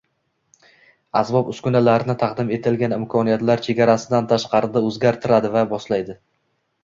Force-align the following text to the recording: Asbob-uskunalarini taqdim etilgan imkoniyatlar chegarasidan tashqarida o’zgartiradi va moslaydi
Asbob-uskunalarini 1.19 2.15
taqdim 2.23 2.49
etilgan 2.55 2.95
imkoniyatlar 2.97 3.63
chegarasidan 3.67 4.29
tashqarida 4.31 4.83
o’zgartiradi 4.89 5.55
va 5.59 5.63
moslaydi 5.75 6.17